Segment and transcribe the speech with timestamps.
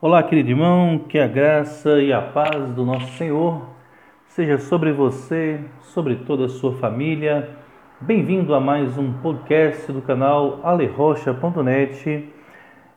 [0.00, 3.62] Olá, querido irmão, que a graça e a paz do nosso Senhor
[4.28, 7.56] seja sobre você, sobre toda a sua família.
[8.00, 12.32] Bem-vindo a mais um podcast do canal alerocha.net.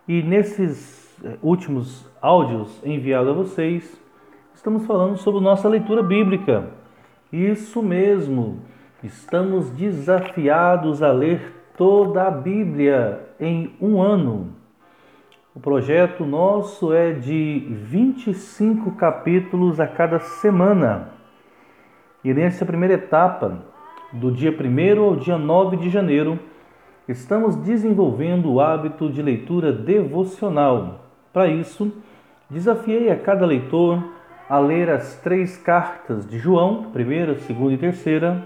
[0.07, 3.99] E nesses eh, últimos áudios enviados a vocês,
[4.53, 6.69] estamos falando sobre nossa leitura bíblica.
[7.33, 8.59] Isso mesmo,
[9.03, 14.60] estamos desafiados a ler toda a Bíblia em um ano.
[15.53, 21.09] O projeto nosso é de 25 capítulos a cada semana.
[22.23, 23.59] E nessa primeira etapa,
[24.13, 26.39] do dia 1 ao dia 9 de janeiro,
[27.05, 31.01] estamos desenvolvendo o hábito de leitura devocional.
[31.33, 31.91] Para isso,
[32.49, 34.01] desafiei a cada leitor
[34.47, 38.41] a ler as três cartas de João, primeira, segunda e terceira,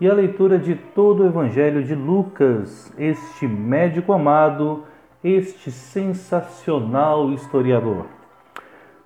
[0.00, 4.84] e a leitura de todo o Evangelho de Lucas, este médico amado
[5.24, 8.04] este sensacional historiador.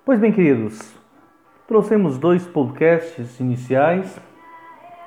[0.03, 0.93] Pois bem, queridos,
[1.65, 4.19] trouxemos dois podcasts iniciais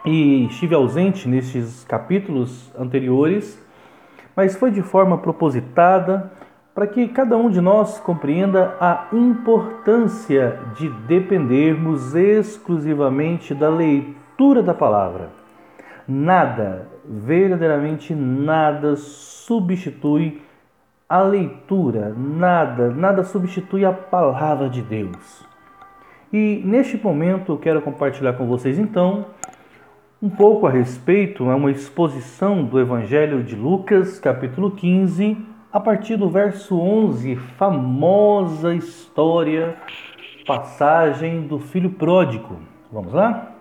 [0.07, 3.63] e estive ausente nestes capítulos anteriores,
[4.35, 6.33] mas foi de forma propositada
[6.75, 14.73] para que cada um de nós compreenda a importância de dependermos exclusivamente da leitura da
[14.73, 15.29] palavra.
[16.09, 20.41] Nada, verdadeiramente nada, substitui
[21.13, 25.45] a leitura, nada, nada substitui a palavra de Deus.
[26.33, 29.27] E neste momento eu quero compartilhar com vocês então
[30.23, 35.37] um pouco a respeito, é uma exposição do Evangelho de Lucas, capítulo 15,
[35.71, 39.77] a partir do verso 11, famosa história,
[40.47, 42.59] passagem do filho pródigo.
[42.91, 43.53] Vamos lá?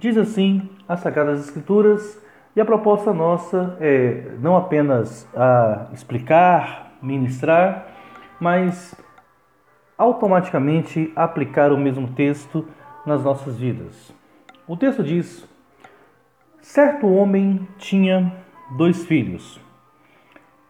[0.00, 2.20] Diz assim as Sagradas Escrituras,
[2.54, 7.86] e a proposta nossa é não apenas a explicar, ministrar,
[8.38, 8.94] mas
[9.96, 12.66] automaticamente aplicar o mesmo texto
[13.06, 14.14] nas nossas vidas.
[14.66, 15.48] O texto diz:
[16.60, 18.32] Certo homem tinha
[18.76, 19.60] dois filhos.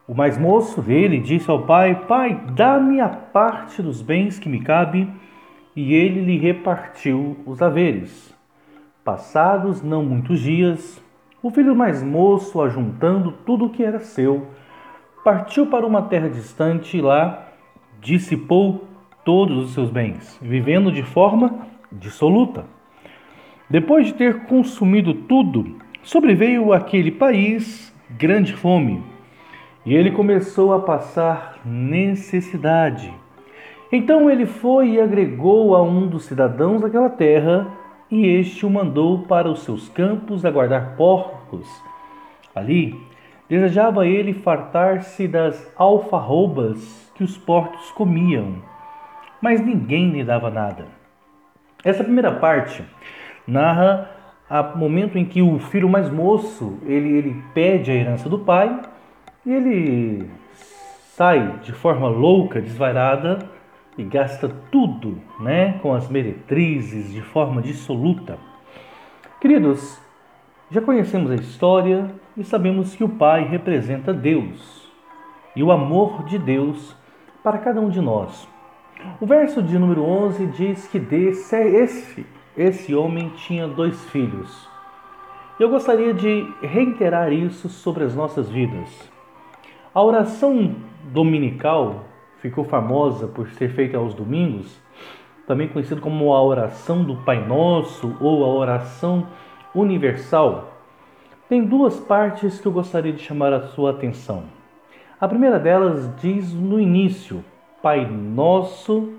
[0.07, 4.63] O mais moço dele disse ao pai: Pai, dá-me a parte dos bens que me
[4.63, 5.11] cabe.
[5.75, 8.35] E ele lhe repartiu os haveres.
[9.03, 11.03] Passados não muitos dias,
[11.43, 14.47] o filho mais moço, ajuntando tudo o que era seu,
[15.25, 17.49] partiu para uma terra distante e lá
[18.01, 18.85] dissipou
[19.25, 22.65] todos os seus bens, vivendo de forma dissoluta.
[23.69, 29.03] Depois de ter consumido tudo, sobreveio àquele país grande fome,
[29.85, 33.13] e ele começou a passar necessidade.
[33.91, 37.67] Então ele foi e agregou a um dos cidadãos daquela terra
[38.13, 41.67] e este o mandou para os seus campos a guardar porcos.
[42.55, 43.01] Ali
[43.49, 48.57] desejava ele fartar-se das alfarrobas que os porcos comiam,
[49.41, 50.89] mas ninguém lhe dava nada.
[51.83, 52.85] Essa primeira parte
[53.47, 54.11] narra
[54.75, 58.79] o momento em que o filho mais moço ele, ele pede a herança do pai
[59.47, 60.31] e ele
[61.17, 63.39] sai de forma louca, desvairada,
[63.97, 68.39] e gasta tudo, né, com as meretrizes de forma dissoluta.
[69.41, 70.01] Queridos,
[70.71, 74.91] já conhecemos a história e sabemos que o Pai representa Deus
[75.55, 76.97] e o amor de Deus
[77.43, 78.49] para cada um de nós.
[79.21, 82.27] O verso de número 11 diz que desse, esse,
[82.57, 84.69] esse homem tinha dois filhos.
[85.59, 89.11] Eu gostaria de reiterar isso sobre as nossas vidas.
[89.95, 90.77] A oração
[91.13, 92.05] dominical
[92.43, 94.79] ficou famosa por ser feita aos domingos,
[95.47, 99.29] também conhecido como a oração do Pai Nosso ou a oração
[99.73, 100.73] universal,
[101.49, 104.45] tem duas partes que eu gostaria de chamar a sua atenção.
[105.21, 107.45] A primeira delas diz no início:
[107.81, 109.13] Pai Nosso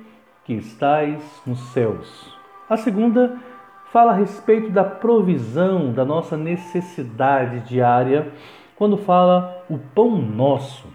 [0.43, 2.35] que estais nos céus.
[2.69, 3.37] A segunda
[3.91, 8.33] fala a respeito da provisão da nossa necessidade diária,
[8.75, 10.87] quando fala o pão nosso.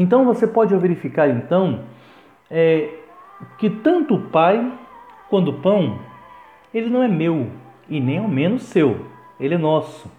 [0.00, 1.80] Então você pode verificar então
[2.50, 2.88] é,
[3.58, 4.72] que tanto o Pai
[5.28, 5.98] quanto o pão,
[6.72, 7.48] ele não é meu
[7.86, 9.04] e nem ao menos seu,
[9.38, 10.10] ele é nosso.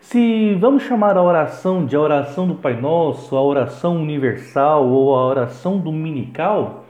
[0.00, 5.14] Se vamos chamar a oração de a oração do Pai Nosso, a oração universal ou
[5.14, 6.84] a oração dominical,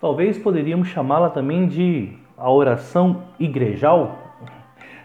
[0.00, 4.16] talvez poderíamos chamá-la também de a oração igrejal.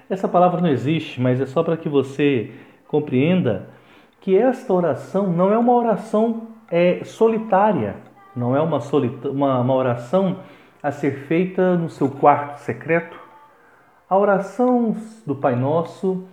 [0.07, 2.51] Essa palavra não existe, mas é só para que você
[2.87, 3.78] compreenda
[4.21, 7.95] que esta oração não é uma oração é, solitária,
[8.35, 10.37] não é uma, solita uma, uma oração
[10.81, 13.19] a ser feita no seu quarto secreto.
[14.09, 14.95] A oração
[15.25, 16.23] do Pai Nosso,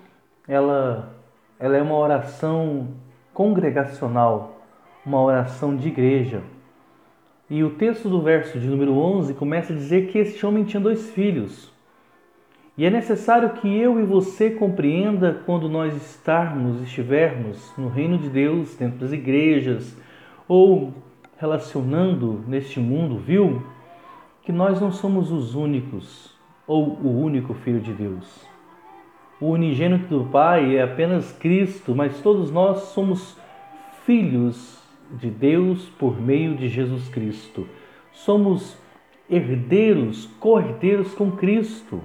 [0.49, 1.13] ela,
[1.59, 2.89] ela é uma oração
[3.35, 4.61] congregacional,
[5.05, 6.43] uma oração de igreja.
[7.49, 10.81] E o texto do verso de número 11 começa a dizer que este homem tinha
[10.81, 11.73] dois filhos.
[12.79, 18.29] E é necessário que eu e você compreenda quando nós estarmos, estivermos no reino de
[18.29, 19.97] Deus, dentro das igrejas
[20.47, 20.93] ou
[21.39, 23.63] relacionando neste mundo, viu?
[24.43, 26.35] Que nós não somos os únicos
[26.67, 28.47] ou o único filho de Deus.
[29.41, 33.39] O unigênito do Pai é apenas Cristo, mas todos nós somos
[34.05, 34.79] filhos
[35.13, 37.67] de Deus por meio de Jesus Cristo.
[38.13, 38.79] Somos
[39.31, 42.03] herdeiros, co-herdeiros com Cristo.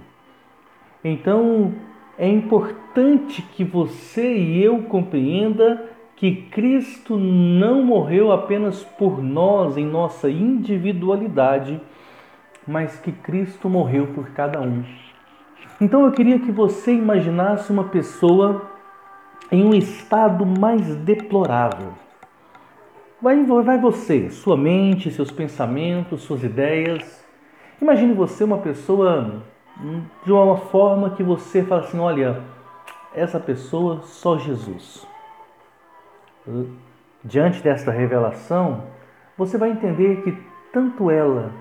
[1.04, 1.74] Então,
[2.18, 9.86] é importante que você e eu compreenda que Cristo não morreu apenas por nós em
[9.86, 11.82] nossa individualidade,
[12.68, 14.84] mas que Cristo morreu por cada um.
[15.82, 18.70] Então eu queria que você imaginasse uma pessoa
[19.52, 21.94] em um estado mais deplorável.
[23.20, 27.26] Vai, vai você, sua mente, seus pensamentos, suas ideias.
[27.82, 29.42] Imagine você uma pessoa
[30.24, 32.42] de uma forma que você fala assim: olha,
[33.14, 35.08] essa pessoa só Jesus.
[37.24, 38.86] Diante desta revelação,
[39.38, 40.38] você vai entender que
[40.72, 41.52] tanto ela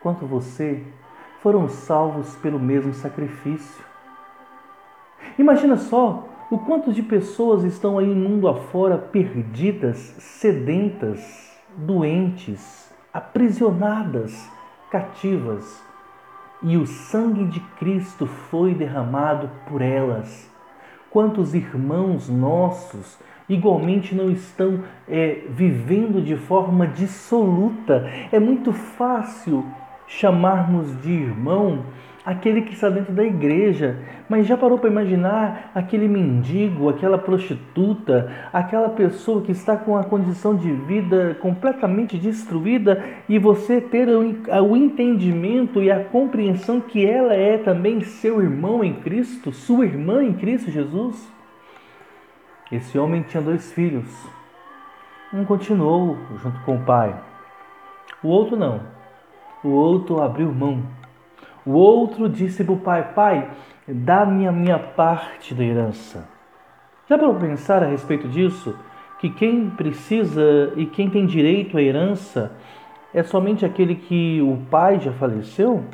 [0.00, 0.82] quanto você
[1.40, 3.84] foram salvos pelo mesmo sacrifício.
[5.38, 14.50] Imagina só o quanto de pessoas estão aí mundo afora perdidas, sedentas, doentes, aprisionadas,
[14.90, 15.91] cativas
[16.62, 20.50] e o sangue de Cristo foi derramado por elas.
[21.10, 23.18] Quantos irmãos nossos
[23.48, 28.08] igualmente não estão é, vivendo de forma dissoluta?
[28.30, 29.64] É muito fácil
[30.06, 31.84] chamarmos de irmão
[32.24, 33.98] aquele que está dentro da igreja,
[34.28, 40.04] mas já parou para imaginar aquele mendigo, aquela prostituta, aquela pessoa que está com a
[40.04, 47.34] condição de vida completamente destruída e você ter o entendimento e a compreensão que ela
[47.34, 51.30] é também seu irmão em Cristo, sua irmã em Cristo Jesus?
[52.70, 54.08] Esse homem tinha dois filhos.
[55.34, 57.18] Um continuou junto com o pai,
[58.22, 58.80] o outro não.
[59.64, 60.82] O outro abriu mão
[61.64, 63.50] o outro disse para o pai: Pai,
[63.86, 66.28] dá-me a minha parte da herança.
[67.08, 68.76] Já para pensar a respeito disso?
[69.18, 72.52] Que quem precisa e quem tem direito à herança
[73.14, 75.84] é somente aquele que o pai já faleceu?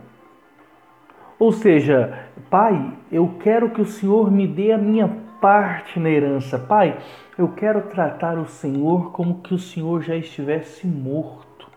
[1.39, 5.09] Ou seja, pai, eu quero que o Senhor me dê a minha
[5.41, 6.59] parte na herança.
[6.59, 6.99] Pai,
[7.37, 11.69] eu quero tratar o Senhor como que o Senhor já estivesse morto.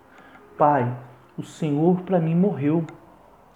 [0.57, 0.91] Pai,
[1.37, 2.83] o Senhor para mim morreu.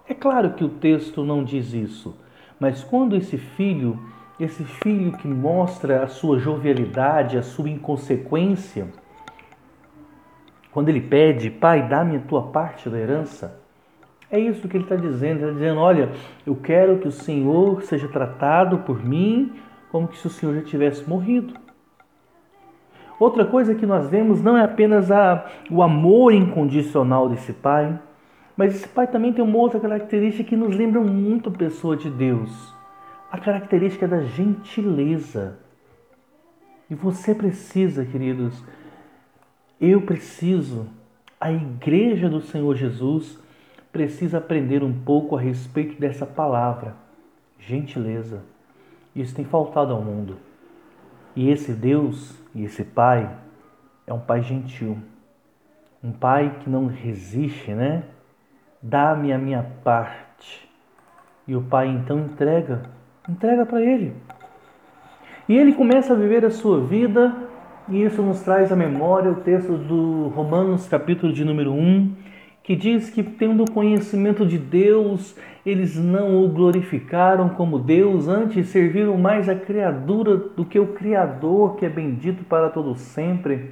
[0.08, 2.16] É claro que o texto não diz isso,
[2.60, 3.98] mas quando esse filho,
[4.38, 8.88] esse filho que mostra a sua jovialidade, a sua inconsequência,
[10.70, 13.60] quando ele pede, pai, dá-me a tua parte da herança,
[14.30, 15.38] é isso que ele está dizendo.
[15.38, 16.10] Ele está dizendo: olha,
[16.44, 19.52] eu quero que o Senhor seja tratado por mim
[19.90, 21.54] como se o Senhor já tivesse morrido.
[23.18, 27.98] Outra coisa que nós vemos não é apenas a, o amor incondicional desse pai,
[28.56, 32.08] mas esse pai também tem uma outra característica que nos lembra muito a pessoa de
[32.08, 32.74] Deus.
[33.30, 35.58] A característica da gentileza.
[36.88, 38.64] E você precisa, queridos,
[39.78, 40.86] eu preciso,
[41.38, 43.38] a igreja do Senhor Jesus
[43.92, 46.94] precisa aprender um pouco a respeito dessa palavra,
[47.58, 48.42] gentileza.
[49.14, 50.36] Isso tem faltado ao mundo.
[51.34, 53.36] E esse Deus e esse Pai
[54.06, 54.96] é um Pai gentil.
[56.02, 58.04] Um Pai que não resiste, né?
[58.82, 60.68] Dá-me a minha parte.
[61.46, 62.82] E o pai então entrega,
[63.28, 64.12] entrega para ele.
[65.48, 67.32] E ele começa a viver a sua vida,
[67.88, 72.14] e isso nos traz à memória o texto do Romanos, capítulo de número 1,
[72.64, 79.16] que diz que, tendo conhecimento de Deus, eles não o glorificaram como Deus, antes serviram
[79.16, 83.70] mais a criatura do que o Criador, que é bendito para todo sempre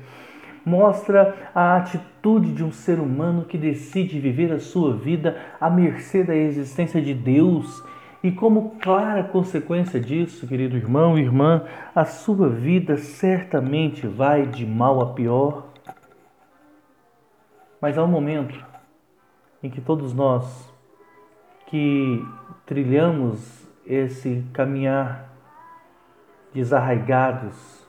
[0.65, 6.25] mostra a atitude de um ser humano que decide viver a sua vida à mercê
[6.25, 7.83] da existência de Deus.
[8.23, 14.65] E como clara consequência disso, querido irmão e irmã, a sua vida certamente vai de
[14.65, 15.67] mal a pior.
[17.81, 18.65] Mas há um momento
[19.63, 20.73] em que todos nós
[21.67, 22.25] que
[22.65, 25.29] trilhamos esse caminhar
[26.55, 27.84] desarraigados,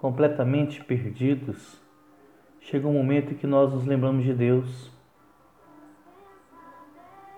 [0.00, 1.78] completamente perdidos,
[2.58, 4.90] chega um momento em que nós nos lembramos de Deus.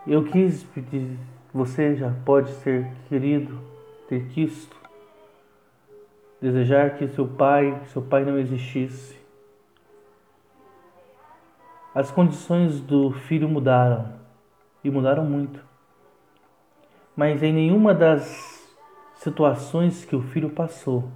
[0.07, 1.19] Eu quis pedir,
[1.53, 3.61] você já pode ser querido,
[4.09, 4.77] ter quisto,
[6.41, 9.21] desejar que seu pai, seu pai não existisse.
[11.93, 14.21] As condições do filho mudaram
[14.85, 15.61] e mudaram muito.
[17.17, 18.73] Mas em nenhuma das
[19.17, 21.11] situações que o filho passou,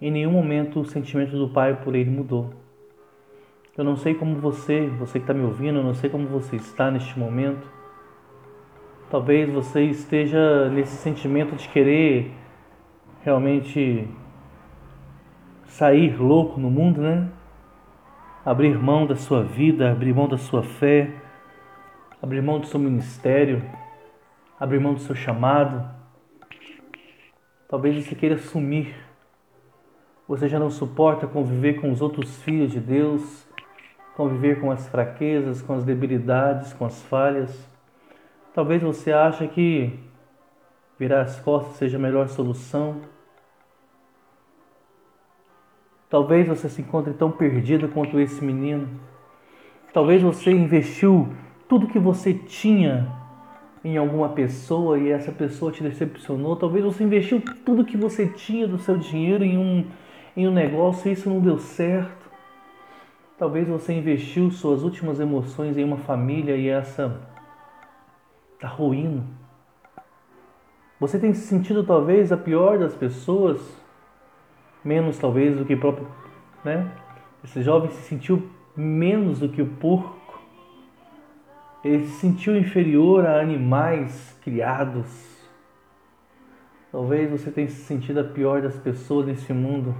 [0.00, 2.50] em nenhum momento o sentimento do pai por ele mudou.
[3.76, 6.56] Eu não sei como você, você que está me ouvindo, eu não sei como você
[6.56, 7.66] está neste momento.
[9.10, 12.32] Talvez você esteja nesse sentimento de querer
[13.22, 14.08] realmente
[15.64, 17.28] sair louco no mundo, né?
[18.44, 21.12] Abrir mão da sua vida, abrir mão da sua fé,
[22.20, 23.62] abrir mão do seu ministério,
[24.58, 25.88] abrir mão do seu chamado.
[27.68, 29.07] Talvez você queira sumir.
[30.28, 33.48] Você já não suporta conviver com os outros filhos de Deus,
[34.14, 37.66] conviver com as fraquezas, com as debilidades, com as falhas.
[38.52, 39.98] Talvez você ache que
[40.98, 43.00] virar as costas seja a melhor solução.
[46.10, 48.86] Talvez você se encontre tão perdido quanto esse menino.
[49.94, 51.32] Talvez você investiu
[51.66, 53.10] tudo que você tinha
[53.82, 56.54] em alguma pessoa e essa pessoa te decepcionou.
[56.54, 59.86] Talvez você investiu tudo que você tinha do seu dinheiro em um,
[60.38, 62.30] em um negócio e isso não deu certo.
[63.36, 67.20] Talvez você investiu suas últimas emoções em uma família e essa
[68.54, 69.24] está ruindo.
[71.00, 73.60] Você tem se sentido talvez a pior das pessoas,
[74.84, 76.06] menos talvez do que o próprio,
[76.64, 76.88] né?
[77.42, 80.40] Esse jovem se sentiu menos do que o porco.
[81.82, 85.36] Ele se sentiu inferior a animais criados.
[86.92, 89.96] Talvez você tenha se sentido a pior das pessoas nesse mundo.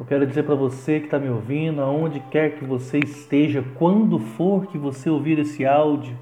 [0.00, 4.18] Eu quero dizer para você que está me ouvindo, aonde quer que você esteja, quando
[4.18, 6.16] for que você ouvir esse áudio,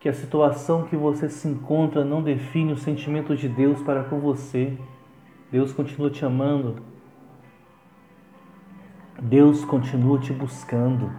[0.00, 4.18] que a situação que você se encontra não define o sentimento de Deus para com
[4.20, 4.72] você.
[5.50, 6.76] Deus continua te amando.
[9.20, 11.10] Deus continua te buscando.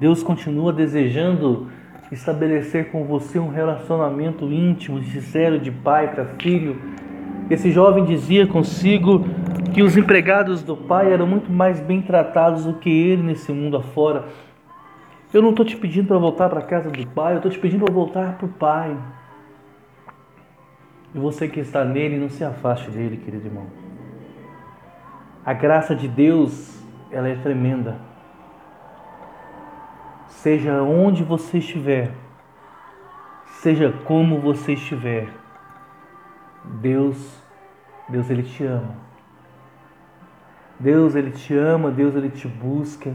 [0.00, 1.68] Deus continua desejando
[2.10, 6.80] estabelecer com você um relacionamento íntimo e sincero de pai para filho.
[7.50, 9.22] Esse jovem dizia consigo
[9.74, 13.76] que os empregados do pai eram muito mais bem tratados do que ele nesse mundo
[13.76, 14.26] afora.
[15.32, 17.58] Eu não estou te pedindo para voltar para a casa do pai, eu estou te
[17.58, 18.96] pedindo para voltar para o pai.
[21.12, 23.66] E você que está nele, não se afaste dele, querido irmão.
[25.44, 27.98] A graça de Deus, ela é tremenda.
[30.28, 32.12] Seja onde você estiver,
[33.60, 35.28] seja como você estiver,
[36.64, 37.42] Deus,
[38.08, 39.13] Deus ele te ama.
[40.78, 43.14] Deus ele te ama, Deus ele te busca.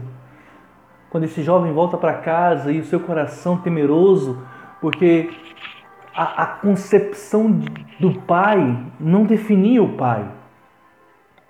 [1.10, 4.40] Quando esse jovem volta para casa e o seu coração temeroso,
[4.80, 5.30] porque
[6.14, 7.60] a, a concepção
[7.98, 10.24] do pai não definia o pai.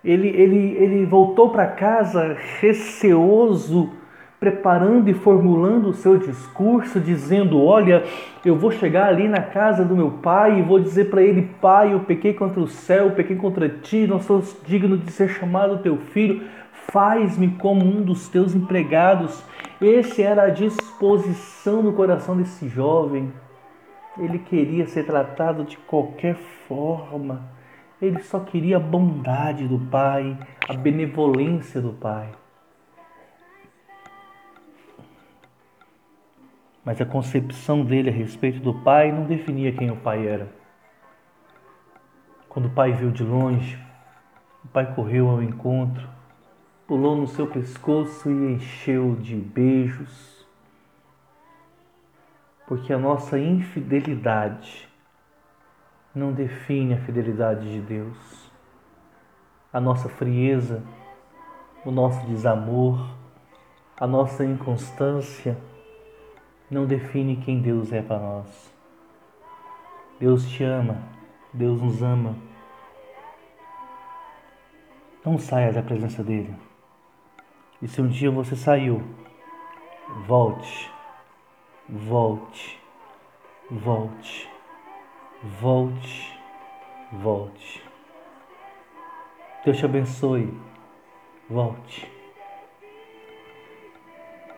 [0.03, 3.91] Ele, ele, ele voltou para casa receoso,
[4.41, 8.03] preparando e formulando o seu discurso, dizendo: Olha,
[8.43, 11.93] eu vou chegar ali na casa do meu pai e vou dizer para ele: Pai,
[11.93, 15.99] eu pequei contra o céu, pequei contra ti, não sou digno de ser chamado teu
[15.99, 16.43] filho,
[16.91, 19.45] faz-me como um dos teus empregados.
[19.81, 23.31] Esse era a disposição no coração desse jovem.
[24.19, 26.35] Ele queria ser tratado de qualquer
[26.67, 27.43] forma.
[28.01, 30.37] Ele só queria a bondade do Pai,
[30.69, 32.40] a benevolência do Pai.
[36.91, 40.49] Mas a concepção dele a respeito do Pai não definia quem o Pai era.
[42.49, 43.79] Quando o Pai viu de longe,
[44.65, 46.11] o Pai correu ao encontro,
[46.89, 50.45] pulou no seu pescoço e encheu de beijos
[52.67, 54.89] porque a nossa infidelidade
[56.13, 58.51] não define a fidelidade de Deus.
[59.73, 60.83] A nossa frieza,
[61.85, 63.15] o nosso desamor,
[63.97, 65.57] a nossa inconstância
[66.71, 68.73] não define quem Deus é para nós.
[70.19, 71.03] Deus te ama,
[71.53, 72.37] Deus nos ama.
[75.25, 76.55] Não saia da presença dele.
[77.83, 79.03] E se um dia você saiu,
[80.27, 80.91] volte
[81.91, 82.79] volte,
[83.69, 84.49] volte,
[85.61, 86.39] volte,
[87.13, 87.83] volte.
[89.65, 90.55] Deus te abençoe.
[91.49, 92.20] Volte.